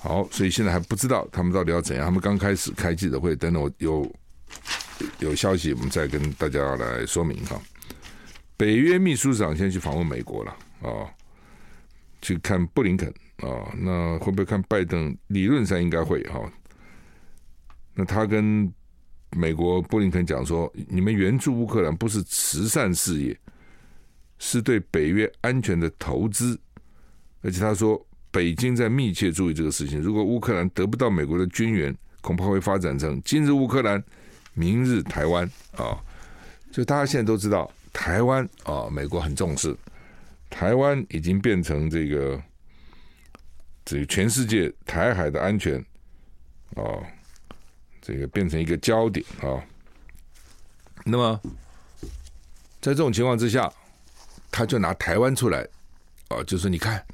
[0.00, 2.04] 好，所以现在还不知道他们到底要怎样。
[2.04, 4.14] 他们刚开始开记者会，等等我有
[5.18, 7.60] 有消息，我们再跟大家来说明哈。
[8.56, 11.06] 北约秘书长先去访问美国了啊，
[12.22, 15.16] 去看布林肯啊，那会不会看拜登？
[15.26, 16.40] 理论上应该会哈。
[17.94, 18.72] 那他跟
[19.30, 23.38] 美国布林肯讲说：“你们援助乌克兰不是慈善事业，
[24.38, 26.58] 是对北约安全的投资。”
[27.42, 28.04] 而且他说。
[28.30, 29.98] 北京在密切注意这个事情。
[29.98, 34.04] 如果乌克兰得不到美国的军援，恐怕会发展成今日乌克兰，
[34.52, 35.96] 明日台湾啊！
[36.70, 39.74] 就大家现在都知道，台湾啊，美国很重视。
[40.50, 42.40] 台湾已经变成这个
[43.82, 45.82] 这个全世界台海的安全
[46.76, 47.00] 啊，
[48.08, 49.62] 这个变成一个焦点啊。
[51.04, 51.38] 那么
[52.80, 53.70] 在这种情况之下，
[54.50, 55.60] 他就拿台湾出来
[56.28, 57.04] 啊，就说你看。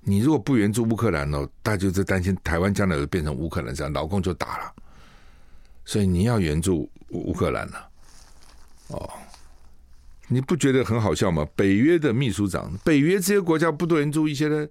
[0.00, 4.72] 你如果不援助乌克兰呢，大家就在担心台湾将来会变成乌克兰这样，老公就打了。
[5.84, 7.90] 所以你要援助乌克兰了，
[8.86, 9.10] 哦，
[10.28, 11.46] 你不觉得很好笑吗？
[11.54, 14.66] 北约的秘书长，北约这些国家不都援助一些呢？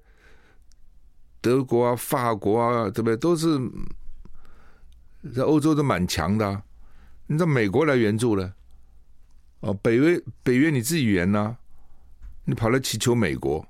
[1.40, 3.18] 德国啊、法国啊，对不对？
[3.18, 3.60] 都是
[5.34, 6.64] 在欧洲都蛮强的啊。
[7.28, 8.54] 你到美国来援助了，
[9.60, 11.58] 哦，北约北约你自己援呐？
[12.46, 13.68] 你跑来祈求美国？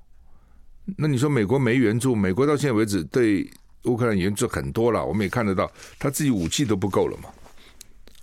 [0.96, 2.14] 那你说美国没援助？
[2.14, 3.50] 美国到现在为止对
[3.84, 7.28] 乌克兰援助很多了，我们也看得到，他自己武器都不够了嘛。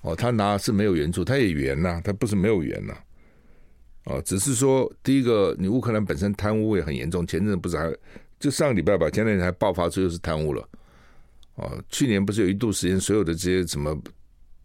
[0.01, 2.95] 哦，他拿是没有援助，他也援呐，他不是没有援呐。
[4.05, 7.93] 哦，只是说第一个，你乌克兰本身贪污也很严重，前阵子不是还
[8.39, 10.69] 就上个礼拜吧，前两天还爆发出又是贪污了。
[11.55, 13.97] 哦，去年不是有一度时间，所有的这些什么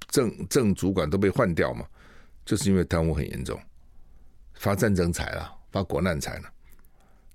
[0.08, 1.84] 正正主管都被换掉嘛，
[2.44, 3.58] 就是因为贪污很严重，
[4.54, 6.44] 发战争财了，发国难财了。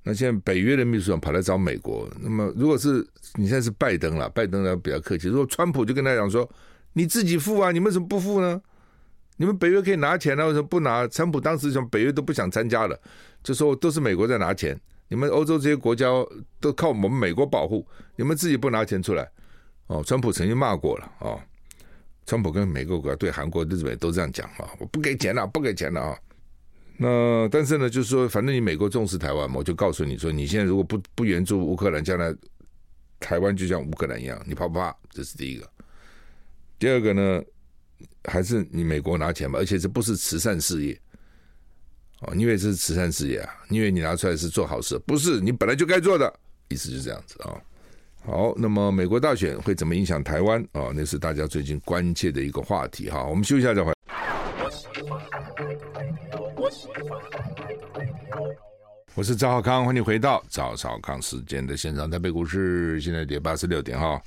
[0.04, 6.48] 那现在北约的秘书长跑来找美国，那么如果是你现在是拜登了，拜登呢比较客气，如果川普就跟他讲说，
[6.94, 8.62] 你自己付啊，你们为什么不付呢？
[9.38, 11.08] 你们北约可以拿钱啊，为什么不拿？
[11.08, 13.00] 川普当时从北约都不想参加了，
[13.41, 16.08] 就说都是美国在拿钱，你们欧洲这些国家
[16.60, 19.28] 都靠我们美国保护，你们自己不拿钱出来。
[19.88, 21.39] 哦，川普曾经骂过了哦，
[22.26, 26.19] 川普跟美国国家对韩国、日本都这样讲啊，我不给钱了，不给钱了啊。
[26.98, 32.34] 那但是呢，就是说，反正你美国重视台湾嘛，我就告诉你说，你现在如果不不援助乌克兰，将来
[33.19, 34.95] 台湾就像乌克兰一样，你怕不怕？
[35.12, 35.69] 这是第一个。
[36.80, 37.43] 第二个呢，
[38.24, 41.00] 还是你美国拿钱吧，而且这不是慈善事业
[42.21, 43.54] 哦，你以为这是慈善事业啊？
[43.67, 44.98] 你以为你拿出来是做好事？
[45.00, 46.34] 不是，你本来就该做的，
[46.69, 47.62] 意思就是这样子啊。
[48.26, 50.90] 好，那么美国大选会怎么影响台湾啊？
[50.96, 53.24] 那是大家最近关切的一个话题哈。
[53.24, 53.94] 我们休息一下再回。
[59.14, 62.10] 我是赵少康，欢迎回到赵少康时间的现场。
[62.10, 64.20] 台北股市现在跌八十六点哈。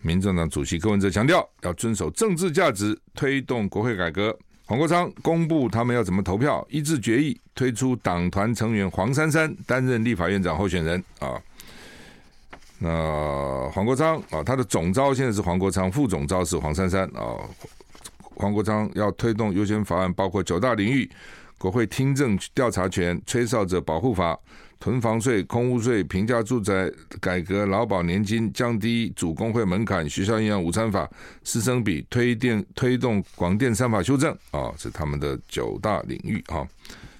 [0.00, 4.36] 民众党主席柯文哲强调要遵守政治价值，推动国会改革。
[4.64, 11.40] 黄国昌公布他们要怎么投票，一致决议推出党团成员黄珊珊担任立法院长候选人啊。
[12.78, 17.36] 那黄国昌啊，他的总召现在是黄国昌，副总召是黄珊珊啊。
[18.36, 21.10] 黄国昌要推动优先法案，包括九大领域。
[21.58, 24.38] 国会听证调查权、吹哨者保护法、
[24.78, 26.88] 囤房税、空屋税、平价住宅
[27.20, 31.10] 改革、劳保年金、降低主工会门槛、学校营养午餐法、
[31.42, 36.64] 师生比、推电推动广电三法修正啊，是他们的九大领域啊。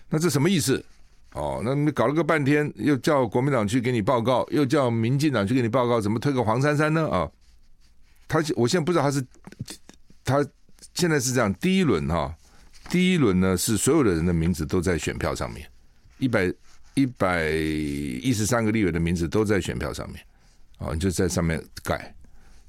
[0.09, 0.85] 那这什么意思？
[1.33, 7.09] 哦，那你搞了个半天，又叫国民党去给你报告，又叫民进党去给你报告，怎么推个黄珊珊呢？
[7.09, 7.31] 啊，
[8.27, 9.25] 他我现在不知道他是
[10.25, 10.47] 他
[10.95, 12.35] 现在是这样，第一轮哈。
[12.91, 15.71] 第一轮呢，是所有的人的名字都在选票上面，
[16.17, 16.51] 一百
[16.95, 20.19] 一百一十三个立委的名字都在选票上面，
[20.79, 22.15] 啊，你就在上面盖。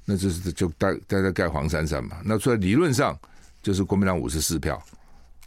[0.04, 2.18] 那就是就大大家盖黄珊珊嘛。
[2.22, 3.18] 那所以理论上
[3.62, 4.82] 就是国民党五十四票，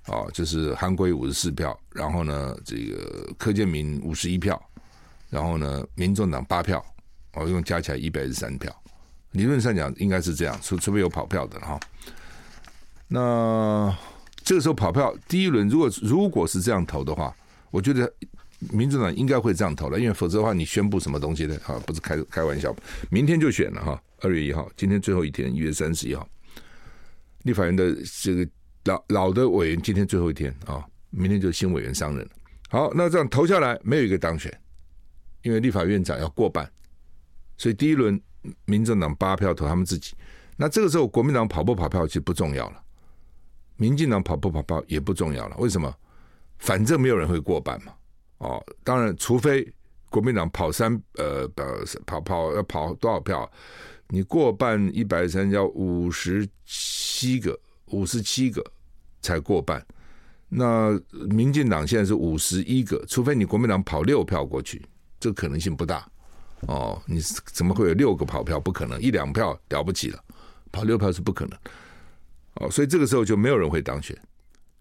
[0.06, 4.62] 啊，就是韩国五十四票，然后呢，这个柯建铭五十一票，
[5.30, 6.84] 然后呢，民众党八票，
[7.34, 8.74] 哦，一共加起来一百一十三票。
[9.32, 11.80] 理论上讲应该是这样，除除非有跑票的哈。
[13.08, 13.95] 那
[14.43, 17.36] 这个时候跑票，第一轮如果如果是这样投的话，
[17.72, 18.12] 我觉得
[18.72, 21.82] 民主党应该会这样投了，因为否则的话，你宣布什么东西呢啊？
[21.86, 22.76] 不是开开玩笑，
[23.10, 26.28] 明天就选了哈，二月一号，今天最后一天，一月三十一号，
[27.43, 28.47] 立法院的这个
[28.86, 32.32] 老老的委员今天最后一天啊，明天就新委员上任了。
[32.70, 34.52] 好，那这样投下来没有一个当选，
[35.42, 36.70] 因为立法院长要过半，
[37.58, 38.22] 所以第一轮。
[38.66, 40.14] 民进党八票投他们自己，
[40.58, 42.84] 那这个时候国民党跑不跑票其实不重要了，
[43.78, 45.56] 民进党跑不跑票也不重要了。
[45.60, 45.96] 为什么？
[46.58, 47.94] 反正没有人会过半嘛。
[48.40, 49.66] 哦，当然，除非
[50.10, 53.50] 国民党跑三呃呃跑跑要跑多少票，
[54.10, 57.58] 你过半一百三要五十七个
[57.88, 58.64] 五十七个
[59.22, 59.86] 才过半。
[60.50, 64.82] 那民进党现在是五十一个，除非你国民党跑六票过去，
[65.20, 66.08] 这可能性不大。
[66.68, 68.60] 哦，你怎么会有六个跑票？
[68.60, 70.24] 不可能，一两票了不起了，
[70.72, 71.60] 跑六票是不可能。
[72.56, 74.18] 哦，所以这个时候就没有人会当选，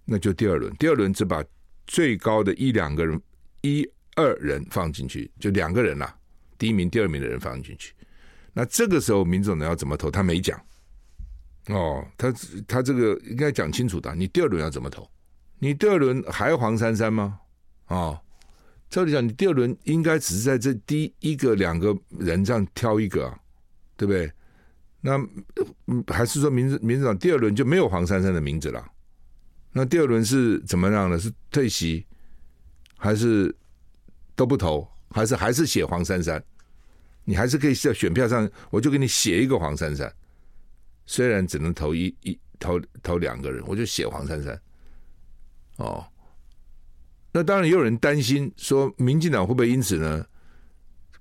[0.04, 0.72] 那就第二轮。
[0.76, 1.42] 第二轮只把
[1.86, 3.20] 最高的一两个人、
[3.62, 6.14] 一二人放进去，就两个人啦，
[6.58, 7.94] 第一名、第二名的人放进去。
[8.52, 10.10] 那这个时候民众党要怎么投？
[10.10, 10.60] 他没讲。
[11.68, 12.32] 哦，他
[12.66, 14.14] 他这个应该讲清楚的。
[14.14, 15.08] 你第二轮要怎么投？
[15.58, 17.38] 你第二轮还黄珊珊吗？
[17.86, 18.18] 哦。
[18.90, 23.38] 照理讲，你第二轮应该只是在这第一个两个人这样挑一个啊，
[23.96, 24.30] 对不对？
[25.00, 25.18] 那
[26.12, 28.86] 还是说民主民主党第二轮就没有黄珊珊的名字了？
[29.72, 31.18] 那第二轮是怎么样呢？
[31.18, 32.06] 是退席，
[32.98, 33.54] 还是
[34.36, 34.86] 都不投？
[35.10, 36.44] 还是还是写黄珊珊？
[37.24, 40.12] 你还是可以在选票上，我就给你写一个黄珊珊，
[41.06, 44.60] 虽然只能投一一投投两个人，我就写黄珊珊。
[45.76, 46.04] 哦。
[47.34, 50.26] 那当然也有人担心说，民进党会不会因此呢？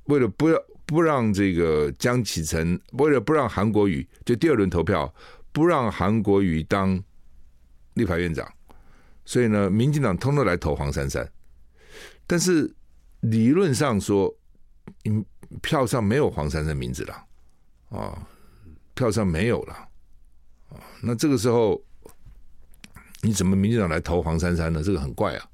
[0.05, 5.13] 为了不要不让这个江启臣，为了不让韩国瑜就第二轮投票，
[5.53, 7.01] 不让韩国瑜当
[7.93, 8.51] 立法院长，
[9.23, 11.31] 所以呢，民进党通通来投黄珊珊。
[12.27, 12.73] 但是
[13.21, 14.35] 理论上说，
[15.61, 17.25] 票上没有黄珊珊名字了
[17.89, 18.27] 啊，
[19.01, 19.89] 票上没有了。
[21.01, 21.83] 那这个时候，
[23.23, 24.83] 你怎么民进党来投黄珊珊呢？
[24.83, 25.49] 这个很怪啊。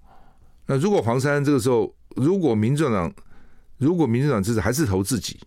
[0.65, 3.13] 那如果黄珊珊这个时候，如果民进党，
[3.77, 5.39] 如果民进党支持还是投自己，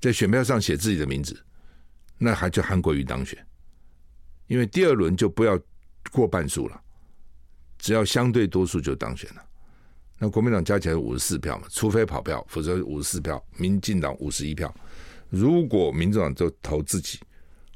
[0.00, 1.36] 在选票上写自己的名字，
[2.18, 3.44] 那还就韩国瑜当选，
[4.46, 5.58] 因为第二轮就不要
[6.12, 6.80] 过半数了，
[7.78, 9.42] 只要相对多数就当选了。
[10.18, 14.72] 那国民党加起来五十四票嘛，除非跑票，否则五十四票，民进党五十一票。
[15.32, 17.18] 如果民众党就投自己，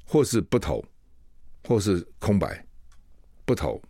[0.04, 0.84] 或是不投，
[1.64, 2.62] 或是空白
[3.46, 3.80] 不投，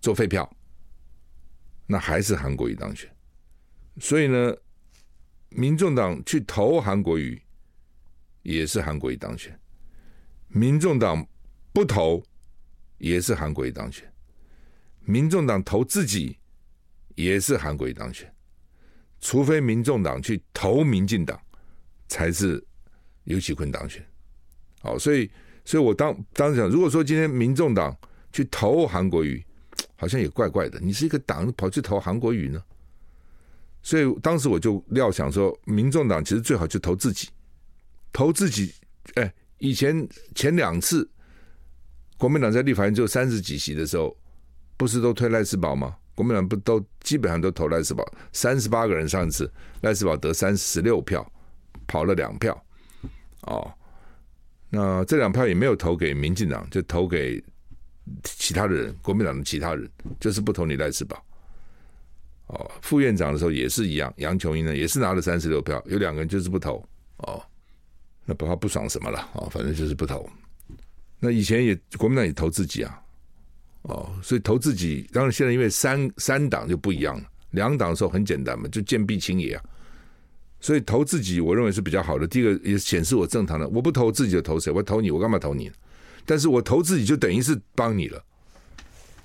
[0.00, 0.50] 做废票。
[1.86, 3.08] 那还是韩国瑜当选，
[4.00, 4.52] 所以呢，
[5.50, 7.40] 民众党去投韩国瑜，
[8.42, 9.52] 也是韩国瑜当选；
[10.48, 11.24] 民众党
[11.72, 12.20] 不投，
[12.98, 14.04] 也是韩国瑜当选；
[15.00, 16.36] 民众党投自己，
[17.14, 18.28] 也是韩国瑜当选。
[19.20, 21.40] 除非民众党去投民进党，
[22.08, 22.64] 才是
[23.24, 24.04] 游锡堃当选。
[24.82, 25.30] 好，所以，
[25.64, 27.96] 所以我当当时讲，如果说今天民众党
[28.32, 29.44] 去投韩国瑜。
[29.96, 32.62] 好像也怪怪的，你是一个党跑去投韩国瑜呢？
[33.82, 37.28] 所以当时我就料想说，民众党其实最好就投自己，
[38.10, 38.72] 投自己。
[39.16, 41.06] 哎，以前前两次
[42.16, 44.16] 国民党在立法院只有三十几席的时候，
[44.78, 45.94] 不是都推赖世宝吗？
[46.14, 48.02] 国民党不都基本上都投赖世宝，
[48.32, 49.52] 三十八个人上次
[49.82, 51.30] 赖世宝得三十六票，
[51.86, 52.58] 跑了两票。
[53.42, 53.72] 哦，
[54.68, 57.42] 那这两票也没有投给民进党，就投给。
[58.24, 59.88] 其他的人，国民党的其他人
[60.18, 61.14] 就是不投你赖士葆。
[62.48, 66.84] 哦，副院长的时候也是一样，杨琼英呢也是拿了三十六票，有两个人就是不投
[67.18, 67.40] 哦，
[68.24, 70.28] 那不怕不爽什么了哦，反正就是不投。
[71.20, 73.00] 那以前也国民党也投自己啊，
[73.82, 79.64] 哦，所以投自己，当然现在因为三三党就不一样了，两党的时候很简单嘛，就见壁清野啊，
[80.60, 82.26] 所以投自己我认为是比较好的。
[82.26, 84.70] 第一个也显示我正常的，我不投自己就投谁？
[84.70, 85.70] 我投你，我干嘛投你？
[86.26, 88.22] 但是我投自己就等于是帮你了，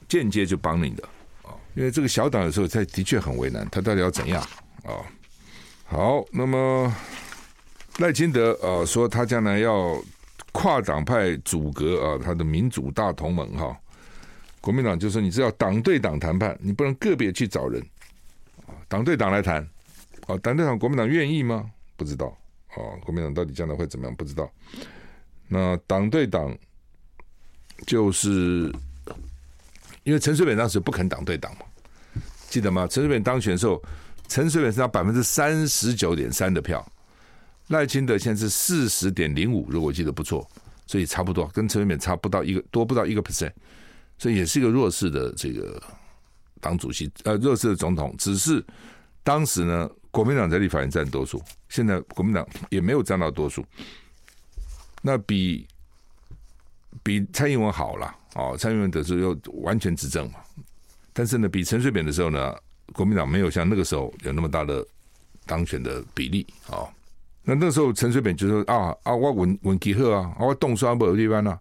[0.07, 1.03] 间接就帮你的
[1.43, 4.41] 啊，因为这个小党有时候他的确很为难，他到底要怎样
[4.83, 5.03] 啊？
[5.87, 6.91] 好，那么
[7.99, 10.01] 赖清德啊说他将来要
[10.51, 13.77] 跨党派组阁啊，他的民主大同盟哈，
[14.61, 17.79] 国民党就说你是要党对党谈判，你不能个别去找人
[18.65, 19.67] 啊，党对党来谈
[20.27, 21.69] 啊，党对党国民党愿意吗？
[21.95, 22.25] 不知道
[22.75, 24.15] 哦，国民党到底将来会怎么样？
[24.15, 24.51] 不知道。
[25.47, 26.57] 那党对党
[27.85, 28.73] 就是
[30.03, 31.65] 因为陈水扁当时不肯党对党嘛，
[32.49, 32.87] 记得吗？
[32.87, 33.81] 陈水扁当选的时候，
[34.27, 36.83] 陈水扁是拿百分之三十九点三的票，
[37.67, 40.49] 赖清德现在是四十点零五，如果我记得不错，
[40.87, 43.51] 所以差不多，跟陈水扁差不到一个多不到一个 percent，
[44.17, 45.81] 所以也是一个弱势的这个
[46.59, 48.65] 党主席，呃，弱势的总统，只是。
[49.23, 53.65] 当时呢，国民党在立法院占多数，现在国民党也没有占到多数，
[55.01, 55.67] 那比
[57.03, 60.39] 比蔡英文好了哦，蔡英文的时候又完全执政嘛，
[61.11, 62.55] 但是呢，比陈水扁的时候呢，
[62.93, 64.87] 国民党没有像那个时候有那么大的
[65.45, 66.87] 当选的比例啊。
[67.43, 71.59] 那那时候陈水扁就说啊啊，我稳稳基赫啊，我动刷不有地方呢，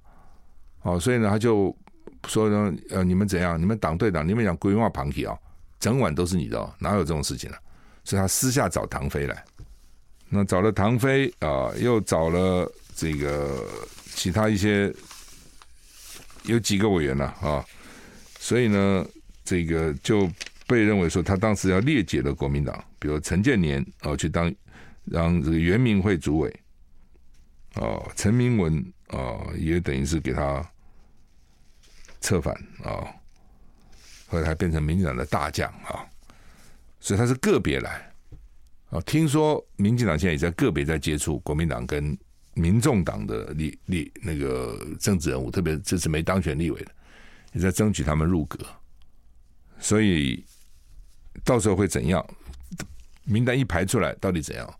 [0.82, 1.76] 哦，所以呢，他就
[2.28, 3.60] 说呢，呃，你们怎样？
[3.60, 5.36] 你们党对党，你们讲规划旁体啊。
[5.80, 7.58] 整晚都是你的，哦，哪有这种事情，啊？
[8.04, 9.44] 所以他私下找唐飞来，
[10.28, 13.66] 那找了唐飞啊，又找了这个
[14.14, 14.94] 其他一些
[16.44, 17.64] 有几个委员了啊，
[18.38, 19.06] 所以呢，
[19.44, 20.30] 这个就
[20.66, 24.54] 被认为说他当时要裂解了国民党，比如陈建年啊去当
[25.04, 26.60] 让这个原民会主委，
[27.76, 30.62] 哦，陈明文啊也等于是给他
[32.20, 33.04] 策反啊。
[34.26, 36.04] 后来还变成民进党的大将啊，
[37.04, 38.10] 所以他是个别来
[38.88, 38.98] 啊。
[39.02, 42.16] 听说民进党现在也在个别在接触国民党跟
[42.54, 46.90] 民众党的立立那个政治人物，特别这次没当选立委的，
[47.52, 48.58] 也在争取他们入阁。
[49.78, 50.42] 所以
[51.44, 52.24] 到时候会怎样？
[53.24, 54.74] 名单一排出来，到底怎样？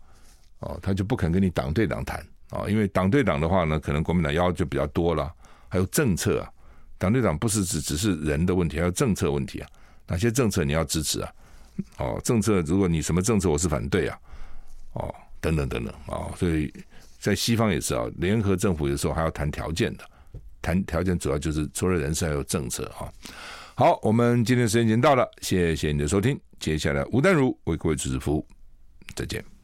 [0.61, 5.31] 哦，他就不肯跟你党对党谈啊，因为党对党的话呢，可能国民党要求比较多了，
[5.69, 6.51] 还有政策啊。
[6.97, 9.69] 党对党不是只只是人的问题，还有政策问题啊！
[10.07, 11.31] 哪些政策你要支持啊？
[11.97, 14.17] 哦，政策如果你什么政策我是反对啊，
[14.93, 16.33] 哦，等等等等啊、哦！
[16.37, 16.73] 所以
[17.19, 20.03] 在西方也是啊，联合政府有时候还要谈条件的，
[20.61, 23.11] 谈条件主要就是除了人事还有政策啊。
[23.75, 28.47] 好，我们今天时间已经到了，谢谢你的收听，接下来吴丹如为各位主持服务，
[29.13, 29.54] 再见。